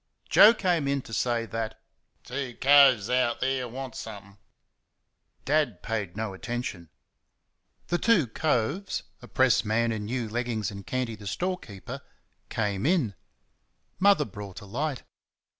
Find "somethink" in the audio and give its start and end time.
3.99-4.39